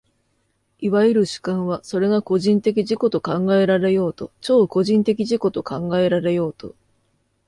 [0.79, 6.73] いわゆる主観は、それが個人的自己と考えられようと超個人的自己と考えられようと、